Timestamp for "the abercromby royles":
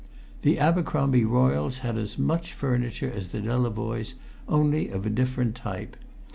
0.41-1.81